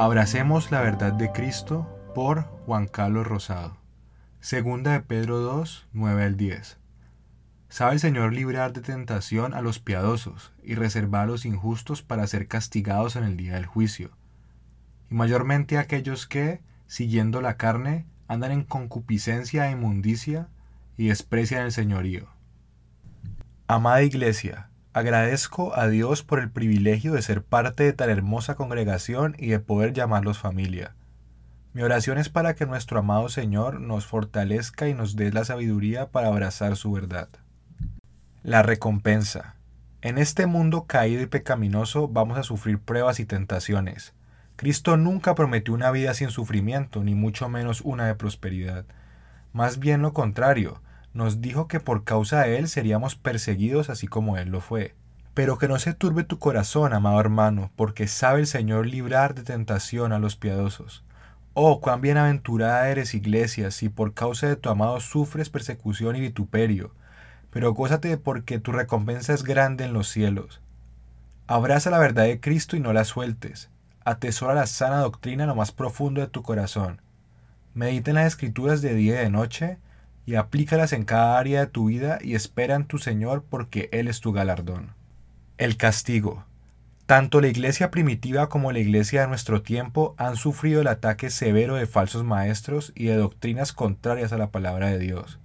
Abracemos 0.00 0.70
la 0.70 0.80
verdad 0.80 1.12
de 1.12 1.32
Cristo 1.32 1.88
por 2.14 2.42
Juan 2.66 2.86
Carlos 2.86 3.26
Rosado. 3.26 3.78
Segunda 4.38 4.92
de 4.92 5.00
Pedro 5.00 5.40
2, 5.40 5.88
9 5.92 6.22
al 6.24 6.36
10. 6.36 6.78
Sabe 7.68 7.94
el 7.94 7.98
Señor 7.98 8.32
librar 8.32 8.72
de 8.72 8.80
tentación 8.80 9.54
a 9.54 9.60
los 9.60 9.80
piadosos 9.80 10.52
y 10.62 10.76
reservar 10.76 11.24
a 11.24 11.26
los 11.26 11.44
injustos 11.44 12.02
para 12.02 12.28
ser 12.28 12.46
castigados 12.46 13.16
en 13.16 13.24
el 13.24 13.36
día 13.36 13.54
del 13.54 13.66
juicio. 13.66 14.12
Y 15.10 15.16
mayormente 15.16 15.78
aquellos 15.78 16.28
que, 16.28 16.60
siguiendo 16.86 17.40
la 17.40 17.56
carne, 17.56 18.06
andan 18.28 18.52
en 18.52 18.62
concupiscencia 18.62 19.66
e 19.66 19.72
inmundicia 19.72 20.46
y 20.96 21.08
desprecian 21.08 21.64
el 21.64 21.72
señorío. 21.72 22.28
Amada 23.66 24.04
Iglesia, 24.04 24.70
Agradezco 24.98 25.76
a 25.76 25.86
Dios 25.86 26.24
por 26.24 26.40
el 26.40 26.50
privilegio 26.50 27.12
de 27.12 27.22
ser 27.22 27.44
parte 27.44 27.84
de 27.84 27.92
tan 27.92 28.10
hermosa 28.10 28.56
congregación 28.56 29.36
y 29.38 29.46
de 29.46 29.60
poder 29.60 29.92
llamarlos 29.92 30.40
familia. 30.40 30.96
Mi 31.72 31.82
oración 31.82 32.18
es 32.18 32.28
para 32.28 32.56
que 32.56 32.66
nuestro 32.66 32.98
amado 32.98 33.28
Señor 33.28 33.80
nos 33.80 34.06
fortalezca 34.06 34.88
y 34.88 34.94
nos 34.94 35.14
dé 35.14 35.30
la 35.30 35.44
sabiduría 35.44 36.08
para 36.08 36.26
abrazar 36.26 36.74
su 36.74 36.90
verdad. 36.90 37.28
La 38.42 38.64
recompensa. 38.64 39.54
En 40.02 40.18
este 40.18 40.46
mundo 40.46 40.86
caído 40.88 41.22
y 41.22 41.26
pecaminoso 41.26 42.08
vamos 42.08 42.36
a 42.36 42.42
sufrir 42.42 42.80
pruebas 42.80 43.20
y 43.20 43.24
tentaciones. 43.24 44.14
Cristo 44.56 44.96
nunca 44.96 45.36
prometió 45.36 45.74
una 45.74 45.92
vida 45.92 46.12
sin 46.12 46.30
sufrimiento, 46.30 47.04
ni 47.04 47.14
mucho 47.14 47.48
menos 47.48 47.82
una 47.82 48.08
de 48.08 48.16
prosperidad. 48.16 48.84
Más 49.52 49.78
bien 49.78 50.02
lo 50.02 50.12
contrario, 50.12 50.82
nos 51.12 51.40
dijo 51.40 51.68
que 51.68 51.80
por 51.80 52.04
causa 52.04 52.42
de 52.42 52.58
Él 52.58 52.68
seríamos 52.68 53.16
perseguidos 53.16 53.90
así 53.90 54.06
como 54.06 54.36
Él 54.36 54.50
lo 54.50 54.60
fue. 54.60 54.94
Pero 55.34 55.58
que 55.58 55.68
no 55.68 55.78
se 55.78 55.94
turbe 55.94 56.24
tu 56.24 56.38
corazón, 56.38 56.92
amado 56.92 57.20
hermano, 57.20 57.70
porque 57.76 58.08
sabe 58.08 58.40
el 58.40 58.46
Señor 58.46 58.86
librar 58.86 59.34
de 59.34 59.42
tentación 59.42 60.12
a 60.12 60.18
los 60.18 60.36
piadosos. 60.36 61.04
Oh, 61.54 61.80
cuán 61.80 62.00
bienaventurada 62.00 62.88
eres, 62.88 63.14
iglesia, 63.14 63.70
si 63.70 63.88
por 63.88 64.14
causa 64.14 64.46
de 64.46 64.56
tu 64.56 64.68
amado 64.68 65.00
sufres 65.00 65.50
persecución 65.50 66.16
y 66.16 66.20
vituperio, 66.20 66.92
pero 67.50 67.72
gózate 67.74 68.16
porque 68.16 68.58
tu 68.58 68.72
recompensa 68.72 69.32
es 69.32 69.42
grande 69.42 69.84
en 69.84 69.92
los 69.92 70.08
cielos. 70.08 70.60
Abraza 71.46 71.90
la 71.90 71.98
verdad 71.98 72.24
de 72.24 72.40
Cristo 72.40 72.76
y 72.76 72.80
no 72.80 72.92
la 72.92 73.04
sueltes. 73.04 73.70
Atesora 74.04 74.54
la 74.54 74.66
sana 74.66 74.98
doctrina 74.98 75.44
en 75.44 75.48
lo 75.48 75.54
más 75.54 75.72
profundo 75.72 76.20
de 76.20 76.28
tu 76.28 76.42
corazón. 76.42 77.00
Medita 77.74 78.10
en 78.10 78.16
las 78.16 78.26
escrituras 78.26 78.82
de 78.82 78.94
día 78.94 79.14
y 79.14 79.24
de 79.24 79.30
noche, 79.30 79.78
y 80.28 80.34
aplícalas 80.34 80.92
en 80.92 81.06
cada 81.06 81.38
área 81.38 81.60
de 81.60 81.66
tu 81.68 81.86
vida 81.86 82.18
y 82.20 82.34
espera 82.34 82.74
en 82.74 82.84
tu 82.84 82.98
Señor 82.98 83.46
porque 83.48 83.88
Él 83.92 84.08
es 84.08 84.20
tu 84.20 84.30
galardón. 84.30 84.92
El 85.56 85.78
castigo. 85.78 86.44
Tanto 87.06 87.40
la 87.40 87.48
iglesia 87.48 87.90
primitiva 87.90 88.50
como 88.50 88.70
la 88.70 88.78
iglesia 88.78 89.22
de 89.22 89.28
nuestro 89.28 89.62
tiempo 89.62 90.14
han 90.18 90.36
sufrido 90.36 90.82
el 90.82 90.88
ataque 90.88 91.30
severo 91.30 91.76
de 91.76 91.86
falsos 91.86 92.24
maestros 92.24 92.92
y 92.94 93.06
de 93.06 93.16
doctrinas 93.16 93.72
contrarias 93.72 94.34
a 94.34 94.36
la 94.36 94.50
palabra 94.50 94.88
de 94.88 94.98
Dios. 94.98 95.38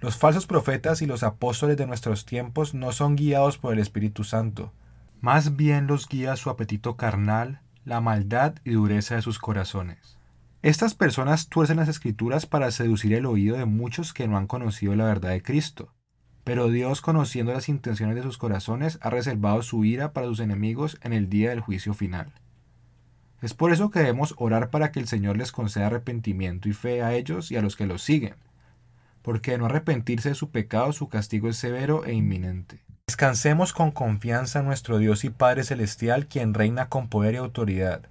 Los 0.00 0.16
falsos 0.16 0.48
profetas 0.48 1.00
y 1.00 1.06
los 1.06 1.22
apóstoles 1.22 1.76
de 1.76 1.86
nuestros 1.86 2.26
tiempos 2.26 2.74
no 2.74 2.90
son 2.90 3.14
guiados 3.14 3.56
por 3.56 3.72
el 3.72 3.78
Espíritu 3.78 4.24
Santo, 4.24 4.72
más 5.20 5.54
bien 5.54 5.86
los 5.86 6.08
guía 6.08 6.34
su 6.34 6.50
apetito 6.50 6.96
carnal, 6.96 7.60
la 7.84 8.00
maldad 8.00 8.54
y 8.64 8.72
dureza 8.72 9.14
de 9.14 9.22
sus 9.22 9.38
corazones. 9.38 10.18
Estas 10.62 10.92
personas 10.92 11.48
tuercen 11.48 11.78
las 11.78 11.88
escrituras 11.88 12.44
para 12.44 12.70
seducir 12.70 13.14
el 13.14 13.24
oído 13.24 13.56
de 13.56 13.64
muchos 13.64 14.12
que 14.12 14.28
no 14.28 14.36
han 14.36 14.46
conocido 14.46 14.94
la 14.94 15.06
verdad 15.06 15.30
de 15.30 15.42
Cristo. 15.42 15.94
Pero 16.44 16.68
Dios, 16.68 17.00
conociendo 17.00 17.54
las 17.54 17.70
intenciones 17.70 18.14
de 18.14 18.22
sus 18.22 18.36
corazones, 18.36 18.98
ha 19.00 19.08
reservado 19.08 19.62
su 19.62 19.86
ira 19.86 20.12
para 20.12 20.26
sus 20.26 20.38
enemigos 20.38 20.98
en 21.02 21.14
el 21.14 21.30
día 21.30 21.48
del 21.48 21.60
juicio 21.60 21.94
final. 21.94 22.34
Es 23.40 23.54
por 23.54 23.72
eso 23.72 23.90
que 23.90 24.00
debemos 24.00 24.34
orar 24.36 24.68
para 24.68 24.92
que 24.92 25.00
el 25.00 25.08
Señor 25.08 25.38
les 25.38 25.50
conceda 25.50 25.86
arrepentimiento 25.86 26.68
y 26.68 26.74
fe 26.74 27.02
a 27.02 27.14
ellos 27.14 27.50
y 27.50 27.56
a 27.56 27.62
los 27.62 27.74
que 27.74 27.86
los 27.86 28.02
siguen, 28.02 28.34
porque 29.22 29.52
de 29.52 29.58
no 29.58 29.64
arrepentirse 29.64 30.28
de 30.28 30.34
su 30.34 30.50
pecado 30.50 30.92
su 30.92 31.08
castigo 31.08 31.48
es 31.48 31.56
severo 31.56 32.04
e 32.04 32.12
inminente. 32.12 32.80
Descansemos 33.06 33.72
con 33.72 33.92
confianza 33.92 34.58
en 34.58 34.66
nuestro 34.66 34.98
Dios 34.98 35.24
y 35.24 35.30
Padre 35.30 35.64
Celestial, 35.64 36.26
quien 36.26 36.52
reina 36.52 36.90
con 36.90 37.08
poder 37.08 37.32
y 37.32 37.38
autoridad 37.38 38.02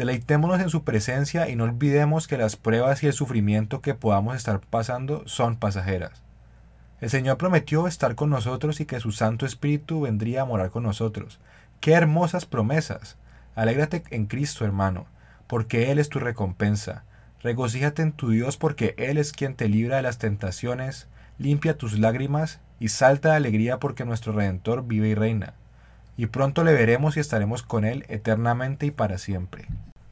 Deleitémonos 0.00 0.60
en 0.60 0.70
su 0.70 0.82
presencia 0.82 1.50
y 1.50 1.56
no 1.56 1.64
olvidemos 1.64 2.26
que 2.26 2.38
las 2.38 2.56
pruebas 2.56 3.02
y 3.02 3.08
el 3.08 3.12
sufrimiento 3.12 3.82
que 3.82 3.92
podamos 3.92 4.34
estar 4.34 4.58
pasando 4.58 5.24
son 5.26 5.56
pasajeras. 5.56 6.22
El 7.02 7.10
Señor 7.10 7.36
prometió 7.36 7.86
estar 7.86 8.14
con 8.14 8.30
nosotros 8.30 8.80
y 8.80 8.86
que 8.86 8.98
su 8.98 9.12
Santo 9.12 9.44
Espíritu 9.44 10.00
vendría 10.00 10.40
a 10.40 10.44
morar 10.46 10.70
con 10.70 10.84
nosotros. 10.84 11.38
¡Qué 11.80 11.92
hermosas 11.92 12.46
promesas! 12.46 13.18
Alégrate 13.54 14.02
en 14.08 14.24
Cristo, 14.24 14.64
hermano, 14.64 15.04
porque 15.46 15.92
Él 15.92 15.98
es 15.98 16.08
tu 16.08 16.18
recompensa. 16.18 17.04
Regocíjate 17.42 18.00
en 18.00 18.12
tu 18.12 18.30
Dios 18.30 18.56
porque 18.56 18.94
Él 18.96 19.18
es 19.18 19.32
quien 19.32 19.54
te 19.54 19.68
libra 19.68 19.96
de 19.96 20.02
las 20.02 20.16
tentaciones, 20.16 21.08
limpia 21.36 21.76
tus 21.76 21.98
lágrimas 21.98 22.60
y 22.78 22.88
salta 22.88 23.32
de 23.32 23.36
alegría 23.36 23.78
porque 23.78 24.06
nuestro 24.06 24.32
Redentor 24.32 24.86
vive 24.86 25.08
y 25.08 25.14
reina 25.14 25.52
y 26.20 26.26
pronto 26.26 26.64
le 26.64 26.74
veremos 26.74 27.16
y 27.16 27.20
estaremos 27.20 27.62
con 27.62 27.86
Él 27.86 28.04
eternamente 28.08 28.84
y 28.84 28.90
para 28.90 29.16
siempre. 29.16 29.66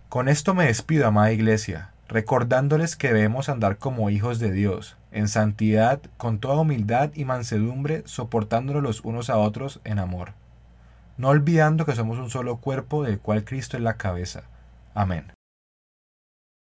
Con 0.09 0.29
esto 0.29 0.55
me 0.55 0.65
despido, 0.65 1.07
amada 1.07 1.33
Iglesia, 1.33 1.91
recordándoles 2.09 2.97
que 2.97 3.09
debemos 3.09 3.51
andar 3.51 3.77
como 3.77 4.09
hijos 4.09 4.39
de 4.39 4.51
Dios, 4.51 4.97
en 5.13 5.29
santidad, 5.29 6.01
con 6.17 6.39
toda 6.39 6.61
humildad 6.61 7.11
y 7.15 7.27
mansedumbre, 7.27 8.05
soportándonos 8.07 8.83
los 8.83 9.03
unos 9.03 9.29
a 9.29 9.37
otros 9.37 9.81
en 9.85 9.99
amor, 9.99 10.33
no 11.19 11.29
olvidando 11.29 11.85
que 11.85 11.95
somos 11.95 12.17
un 12.17 12.31
solo 12.31 12.57
cuerpo 12.57 13.05
del 13.05 13.19
cual 13.19 13.45
Cristo 13.45 13.77
es 13.77 13.83
la 13.83 13.99
cabeza. 13.99 14.45
Amén. 14.95 15.38